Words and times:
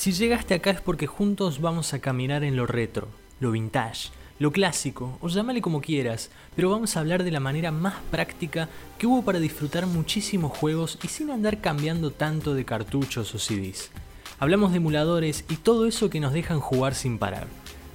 Si 0.00 0.12
llegaste 0.12 0.54
acá 0.54 0.70
es 0.70 0.80
porque 0.80 1.06
juntos 1.06 1.60
vamos 1.60 1.92
a 1.92 1.98
caminar 1.98 2.42
en 2.42 2.56
lo 2.56 2.66
retro, 2.66 3.08
lo 3.38 3.50
vintage, 3.50 4.08
lo 4.38 4.50
clásico, 4.50 5.18
o 5.20 5.28
llámale 5.28 5.60
como 5.60 5.82
quieras, 5.82 6.30
pero 6.56 6.70
vamos 6.70 6.96
a 6.96 7.00
hablar 7.00 7.22
de 7.22 7.30
la 7.30 7.38
manera 7.38 7.70
más 7.70 7.96
práctica 8.10 8.70
que 8.96 9.06
hubo 9.06 9.22
para 9.22 9.40
disfrutar 9.40 9.84
muchísimos 9.86 10.56
juegos 10.56 10.98
y 11.02 11.08
sin 11.08 11.30
andar 11.30 11.60
cambiando 11.60 12.12
tanto 12.12 12.54
de 12.54 12.64
cartuchos 12.64 13.34
o 13.34 13.38
CDs. 13.38 13.90
Hablamos 14.38 14.70
de 14.70 14.78
emuladores 14.78 15.44
y 15.50 15.56
todo 15.56 15.86
eso 15.86 16.08
que 16.08 16.18
nos 16.18 16.32
dejan 16.32 16.60
jugar 16.60 16.94
sin 16.94 17.18
parar. 17.18 17.46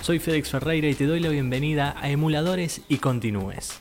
Soy 0.00 0.18
Fedex 0.18 0.50
Ferreira 0.50 0.88
y 0.88 0.96
te 0.96 1.06
doy 1.06 1.20
la 1.20 1.28
bienvenida 1.28 1.94
a 2.00 2.10
Emuladores 2.10 2.80
y 2.88 2.96
Continúes. 2.96 3.78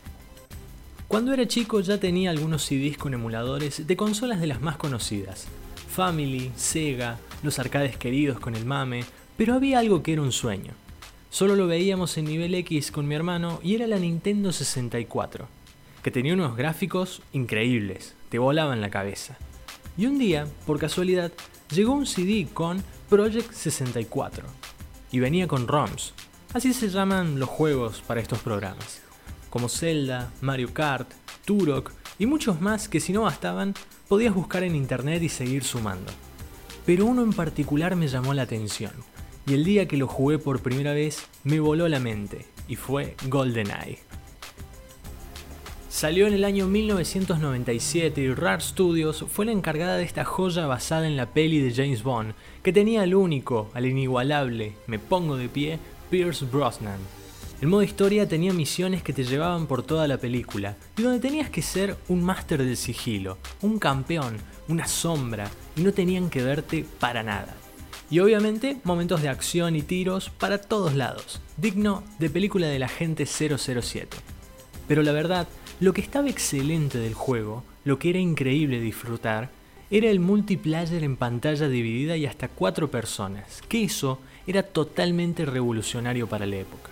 Cuando 1.08 1.34
era 1.34 1.48
chico 1.48 1.80
ya 1.80 2.00
tenía 2.00 2.30
algunos 2.30 2.66
CDs 2.66 3.00
con 3.00 3.16
emuladores 3.16 3.88
de 3.88 3.98
consolas 3.98 4.40
de 4.40 4.46
las 4.46 4.62
más 4.62 4.78
conocidas. 4.78 5.48
Family, 5.90 6.52
Sega, 6.56 7.18
los 7.44 7.60
arcades 7.60 7.98
queridos 7.98 8.40
con 8.40 8.56
el 8.56 8.66
mame, 8.66 9.04
pero 9.38 9.54
había 9.54 9.80
algo 9.80 10.04
que 10.04 10.14
era 10.14 10.22
un 10.22 10.32
sueño. 10.32 10.74
Solo 11.30 11.56
lo 11.56 11.68
veíamos 11.68 12.18
en 12.18 12.26
nivel 12.26 12.54
X 12.56 12.92
con 12.92 13.08
mi 13.08 13.16
hermano 13.16 13.60
y 13.64 13.76
era 13.76 13.88
la 13.88 13.98
Nintendo 13.98 14.52
64, 14.52 15.48
que 16.04 16.12
tenía 16.12 16.34
unos 16.34 16.58
gráficos 16.58 17.22
increíbles, 17.32 18.16
te 18.30 18.38
volaban 18.38 18.82
la 18.82 18.90
cabeza. 18.90 19.38
Y 19.98 20.06
un 20.06 20.20
día, 20.20 20.48
por 20.66 20.80
casualidad, 20.80 21.32
llegó 21.74 21.94
un 21.94 22.06
CD 22.06 22.48
con 22.54 22.84
Project 23.10 23.52
64 23.54 24.46
y 25.12 25.20
venía 25.20 25.48
con 25.48 25.68
ROMs. 25.68 26.14
Así 26.54 26.74
se 26.74 26.90
llaman 26.90 27.40
los 27.40 27.50
juegos 27.50 28.02
para 28.06 28.20
estos 28.20 28.40
programas, 28.40 29.02
como 29.50 29.70
Zelda, 29.70 30.32
Mario 30.42 30.74
Kart, 30.74 31.10
Turok 31.46 31.94
y 32.20 32.26
muchos 32.26 32.62
más 32.62 32.90
que 32.90 33.00
si 33.00 33.14
no 33.14 33.22
bastaban, 33.22 33.74
podías 34.08 34.34
buscar 34.34 34.64
en 34.64 34.76
internet 34.76 35.24
y 35.24 35.30
seguir 35.30 35.64
sumando. 35.64 36.12
Pero 36.86 37.06
uno 37.06 37.24
en 37.24 37.34
particular 37.34 37.96
me 37.96 38.08
llamó 38.08 38.34
la 38.34 38.44
atención, 38.44 38.94
y 39.46 39.54
el 39.54 39.64
día 39.64 39.88
que 39.88 39.98
lo 39.98 40.08
jugué 40.08 40.40
por 40.40 40.62
primera 40.62 40.94
vez 40.94 41.28
me 41.44 41.60
voló 41.60 41.88
la 41.88 42.00
mente, 42.00 42.46
y 42.68 42.76
fue 42.76 43.16
GoldenEye. 43.28 44.00
Salió 45.90 46.26
en 46.26 46.34
el 46.34 46.46
año 46.46 46.68
1997 46.68 48.22
y 48.22 48.34
Rare 48.34 48.62
Studios 48.62 49.26
fue 49.30 49.46
la 49.46 49.52
encargada 49.52 49.98
de 49.98 50.04
esta 50.04 50.24
joya 50.24 50.66
basada 50.66 51.06
en 51.06 51.18
la 51.18 51.28
peli 51.28 51.60
de 51.60 51.74
James 51.74 52.02
Bond, 52.02 52.34
que 52.64 52.72
tenía 52.72 53.02
al 53.02 53.14
único, 53.14 53.70
al 53.74 53.86
inigualable, 53.86 54.74
me 54.88 55.00
pongo 55.00 55.36
de 55.36 55.50
pie, 55.50 55.80
Pierce 56.10 56.46
Brosnan. 56.46 57.21
El 57.62 57.68
modo 57.68 57.84
historia 57.84 58.28
tenía 58.28 58.54
misiones 58.54 59.04
que 59.04 59.14
te 59.14 59.24
llevaban 59.24 59.68
por 59.68 59.84
toda 59.84 60.08
la 60.08 60.18
película, 60.18 60.78
y 60.98 61.04
donde 61.04 61.20
tenías 61.20 61.52
que 61.52 61.62
ser 61.62 61.96
un 62.08 62.24
máster 62.24 62.64
del 62.64 62.76
sigilo, 62.76 63.38
un 63.62 63.78
campeón, 63.78 64.38
una 64.68 64.88
sombra, 64.88 65.48
y 65.76 65.82
no 65.82 65.94
tenían 65.94 66.32
que 66.32 66.42
verte 66.42 66.84
para 67.00 67.22
nada. 67.22 67.56
Y 68.10 68.18
obviamente 68.18 68.78
momentos 68.84 69.22
de 69.22 69.30
acción 69.30 69.76
y 69.76 69.84
tiros 69.84 70.32
para 70.32 70.60
todos 70.60 70.96
lados, 70.96 71.40
digno 71.56 72.04
de 72.18 72.32
película 72.32 72.66
del 72.66 72.82
agente 72.82 73.28
007. 73.28 74.18
Pero 74.88 75.04
la 75.04 75.12
verdad, 75.12 75.48
lo 75.80 75.94
que 75.94 76.02
estaba 76.02 76.32
excelente 76.32 76.98
del 76.98 77.14
juego, 77.14 77.64
lo 77.86 78.00
que 78.00 78.10
era 78.10 78.18
increíble 78.18 78.80
disfrutar, 78.80 79.52
era 79.92 80.10
el 80.10 80.20
multiplayer 80.20 81.04
en 81.04 81.16
pantalla 81.16 81.68
dividida 81.68 82.18
y 82.18 82.26
hasta 82.26 82.48
cuatro 82.48 82.90
personas, 82.90 83.62
que 83.70 83.84
eso 83.84 84.18
era 84.48 84.64
totalmente 84.64 85.46
revolucionario 85.46 86.26
para 86.26 86.48
la 86.48 86.56
época. 86.56 86.91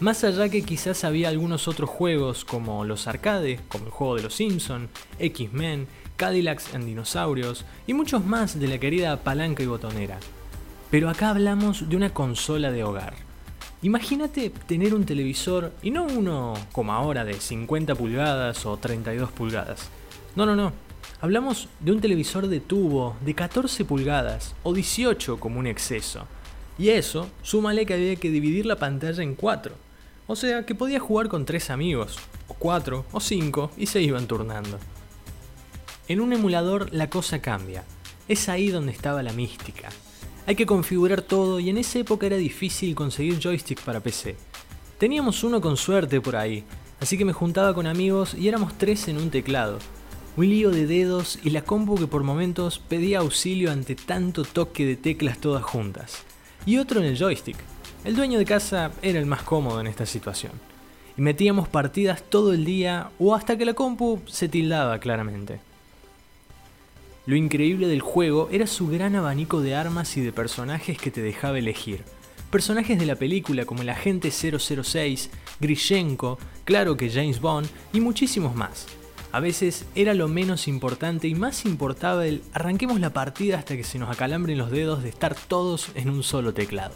Más 0.00 0.24
allá 0.24 0.48
que 0.48 0.62
quizás 0.62 1.04
había 1.04 1.28
algunos 1.28 1.68
otros 1.68 1.88
juegos 1.88 2.44
como 2.44 2.84
los 2.84 3.06
arcades, 3.06 3.60
como 3.68 3.86
el 3.86 3.90
juego 3.90 4.16
de 4.16 4.22
los 4.22 4.34
Simpson, 4.34 4.88
X-Men, 5.18 5.88
Cadillacs 6.16 6.74
en 6.74 6.86
dinosaurios 6.86 7.64
y 7.86 7.94
muchos 7.94 8.24
más 8.24 8.58
de 8.60 8.68
la 8.68 8.78
querida 8.78 9.16
palanca 9.22 9.62
y 9.62 9.66
botonera. 9.66 10.18
Pero 10.90 11.08
acá 11.08 11.30
hablamos 11.30 11.88
de 11.88 11.96
una 11.96 12.12
consola 12.12 12.70
de 12.70 12.84
hogar 12.84 13.26
Imagínate 13.82 14.50
tener 14.66 14.94
un 14.94 15.04
televisor, 15.04 15.72
y 15.82 15.90
no 15.90 16.04
uno 16.04 16.54
como 16.72 16.92
ahora 16.92 17.24
de 17.24 17.34
50 17.34 17.94
pulgadas 17.94 18.64
o 18.64 18.78
32 18.78 19.30
pulgadas. 19.30 19.90
No, 20.34 20.46
no, 20.46 20.56
no. 20.56 20.72
Hablamos 21.20 21.68
de 21.80 21.92
un 21.92 22.00
televisor 22.00 22.48
de 22.48 22.60
tubo 22.60 23.16
de 23.20 23.34
14 23.34 23.84
pulgadas 23.84 24.54
o 24.62 24.72
18 24.72 25.38
como 25.38 25.60
un 25.60 25.66
exceso. 25.66 26.26
Y 26.78 26.88
eso, 26.88 27.28
súmale 27.42 27.86
que 27.86 27.94
había 27.94 28.16
que 28.16 28.30
dividir 28.30 28.66
la 28.66 28.76
pantalla 28.76 29.22
en 29.22 29.34
4. 29.34 29.74
O 30.26 30.36
sea 30.36 30.66
que 30.66 30.74
podía 30.74 31.00
jugar 31.00 31.28
con 31.28 31.44
3 31.44 31.70
amigos, 31.70 32.18
o 32.48 32.54
4, 32.54 33.04
o 33.12 33.20
5, 33.20 33.70
y 33.76 33.86
se 33.86 34.02
iban 34.02 34.26
turnando. 34.26 34.78
En 36.08 36.20
un 36.20 36.32
emulador 36.32 36.92
la 36.92 37.10
cosa 37.10 37.40
cambia. 37.40 37.84
Es 38.28 38.48
ahí 38.48 38.68
donde 38.68 38.92
estaba 38.92 39.22
la 39.22 39.32
mística, 39.32 39.88
hay 40.48 40.54
que 40.54 40.66
configurar 40.66 41.22
todo 41.22 41.58
y 41.58 41.70
en 41.70 41.76
esa 41.76 41.98
época 41.98 42.26
era 42.26 42.36
difícil 42.36 42.94
conseguir 42.94 43.40
joystick 43.40 43.80
para 43.80 43.98
PC. 43.98 44.36
Teníamos 44.96 45.42
uno 45.42 45.60
con 45.60 45.76
suerte 45.76 46.20
por 46.20 46.36
ahí, 46.36 46.62
así 47.00 47.18
que 47.18 47.24
me 47.24 47.32
juntaba 47.32 47.74
con 47.74 47.88
amigos 47.88 48.32
y 48.32 48.46
éramos 48.46 48.78
tres 48.78 49.08
en 49.08 49.16
un 49.16 49.30
teclado. 49.30 49.80
Un 50.36 50.48
lío 50.48 50.70
de 50.70 50.86
dedos 50.86 51.40
y 51.42 51.50
la 51.50 51.62
compu 51.62 51.96
que 51.96 52.06
por 52.06 52.22
momentos 52.22 52.78
pedía 52.78 53.18
auxilio 53.18 53.72
ante 53.72 53.96
tanto 53.96 54.44
toque 54.44 54.86
de 54.86 54.94
teclas 54.94 55.38
todas 55.38 55.64
juntas. 55.64 56.22
Y 56.64 56.78
otro 56.78 57.00
en 57.00 57.06
el 57.06 57.18
joystick. 57.18 57.56
El 58.06 58.14
dueño 58.14 58.38
de 58.38 58.44
casa 58.44 58.92
era 59.02 59.18
el 59.18 59.26
más 59.26 59.42
cómodo 59.42 59.80
en 59.80 59.88
esta 59.88 60.06
situación. 60.06 60.52
Y 61.18 61.22
metíamos 61.22 61.66
partidas 61.66 62.22
todo 62.22 62.52
el 62.52 62.64
día 62.64 63.10
o 63.18 63.34
hasta 63.34 63.58
que 63.58 63.64
la 63.64 63.74
compu 63.74 64.20
se 64.28 64.48
tildaba 64.48 65.00
claramente. 65.00 65.58
Lo 67.26 67.34
increíble 67.34 67.88
del 67.88 68.02
juego 68.02 68.48
era 68.52 68.68
su 68.68 68.86
gran 68.86 69.16
abanico 69.16 69.60
de 69.60 69.74
armas 69.74 70.16
y 70.16 70.20
de 70.20 70.30
personajes 70.30 70.98
que 70.98 71.10
te 71.10 71.20
dejaba 71.20 71.58
elegir. 71.58 72.04
Personajes 72.52 72.96
de 72.96 73.06
la 73.06 73.16
película 73.16 73.64
como 73.64 73.82
el 73.82 73.88
agente 73.88 74.30
006, 74.30 75.30
Grishenko, 75.58 76.38
claro 76.64 76.96
que 76.96 77.10
James 77.10 77.40
Bond 77.40 77.68
y 77.92 77.98
muchísimos 77.98 78.54
más. 78.54 78.86
A 79.32 79.40
veces 79.40 79.84
era 79.96 80.14
lo 80.14 80.28
menos 80.28 80.68
importante 80.68 81.26
y 81.26 81.34
más 81.34 81.64
importaba 81.64 82.24
el 82.24 82.44
arranquemos 82.52 83.00
la 83.00 83.10
partida 83.10 83.58
hasta 83.58 83.76
que 83.76 83.82
se 83.82 83.98
nos 83.98 84.10
acalambren 84.10 84.58
los 84.58 84.70
dedos 84.70 85.02
de 85.02 85.08
estar 85.08 85.34
todos 85.34 85.90
en 85.96 86.08
un 86.08 86.22
solo 86.22 86.54
teclado. 86.54 86.94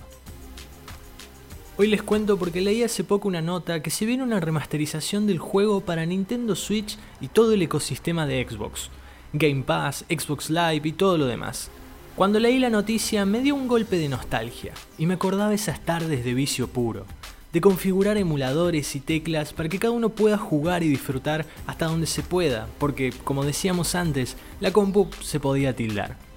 Hoy 1.77 1.87
les 1.87 2.03
cuento 2.03 2.37
porque 2.37 2.61
leí 2.61 2.83
hace 2.83 3.05
poco 3.05 3.29
una 3.29 3.41
nota 3.41 3.83
que 3.83 3.91
se 3.91 4.05
viene 4.05 4.23
una 4.23 4.41
remasterización 4.41 5.27
del 5.27 5.39
juego 5.39 5.81
para 5.81 6.05
Nintendo 6.05 6.55
Switch 6.55 6.99
y 7.21 7.29
todo 7.29 7.53
el 7.53 7.63
ecosistema 7.63 8.27
de 8.27 8.47
Xbox. 8.47 8.91
Game 9.33 9.63
Pass, 9.63 10.05
Xbox 10.09 10.51
Live 10.51 10.83
y 10.85 10.93
todo 10.93 11.17
lo 11.17 11.27
demás. 11.27 11.71
Cuando 12.17 12.39
leí 12.39 12.59
la 12.59 12.69
noticia 12.69 13.25
me 13.25 13.41
dio 13.41 13.55
un 13.55 13.67
golpe 13.67 13.97
de 13.97 14.09
nostalgia 14.09 14.75
y 14.99 15.07
me 15.07 15.15
acordaba 15.15 15.55
esas 15.55 15.81
tardes 15.81 16.23
de 16.25 16.35
vicio 16.35 16.69
puro, 16.69 17.07
de 17.53 17.61
configurar 17.63 18.19
emuladores 18.19 18.95
y 18.95 19.01
teclas 19.01 19.55
para 19.55 19.69
que 19.69 19.79
cada 19.79 19.93
uno 19.93 20.11
pueda 20.11 20.37
jugar 20.37 20.83
y 20.83 20.89
disfrutar 20.89 21.47
hasta 21.67 21.87
donde 21.87 22.07
se 22.07 22.23
pueda, 22.23 22.69
porque 22.79 23.13
como 23.25 23.45
decíamos 23.45 23.95
antes, 23.95 24.37
la 24.61 24.73
compu 24.73 25.09
se 25.23 25.41
podía 25.41 25.75
tildar. 25.75 26.30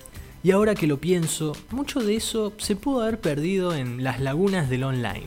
Y 0.44 0.52
ahora 0.52 0.76
que 0.76 0.88
lo 0.88 1.00
pienso, 1.00 1.56
mucho 1.72 2.02
de 2.02 2.16
eso 2.16 2.54
se 2.58 2.76
pudo 2.76 3.02
haber 3.02 3.20
perdido 3.20 3.74
en 3.74 4.04
las 4.04 4.20
lagunas 4.20 4.70
del 4.70 4.84
online. 4.84 5.26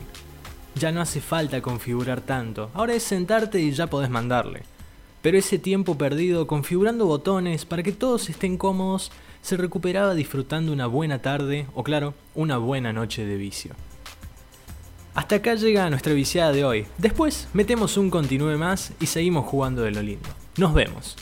Ya 0.75 0.91
no 0.91 1.01
hace 1.01 1.21
falta 1.21 1.61
configurar 1.61 2.21
tanto, 2.21 2.69
ahora 2.73 2.93
es 2.93 3.03
sentarte 3.03 3.59
y 3.59 3.71
ya 3.71 3.87
podés 3.87 4.09
mandarle 4.09 4.63
pero 5.27 5.37
ese 5.37 5.59
tiempo 5.59 5.97
perdido 5.97 6.47
configurando 6.47 7.05
botones 7.05 7.65
para 7.65 7.83
que 7.83 7.91
todos 7.91 8.29
estén 8.29 8.57
cómodos 8.57 9.11
se 9.41 9.57
recuperaba 9.57 10.13
disfrutando 10.13 10.71
una 10.71 10.87
buena 10.87 11.21
tarde 11.21 11.67
o 11.73 11.83
claro, 11.83 12.13
una 12.33 12.57
buena 12.57 12.93
noche 12.93 13.25
de 13.25 13.35
vicio. 13.35 13.73
Hasta 15.15 15.35
acá 15.35 15.55
llega 15.55 15.89
nuestra 15.89 16.13
viciada 16.13 16.53
de 16.53 16.63
hoy. 16.63 16.85
Después 16.97 17.49
metemos 17.51 17.97
un 17.97 18.09
continúe 18.09 18.57
más 18.57 18.93
y 19.01 19.07
seguimos 19.07 19.45
jugando 19.45 19.81
de 19.81 19.91
lo 19.91 20.01
lindo. 20.01 20.29
Nos 20.57 20.73
vemos. 20.73 21.17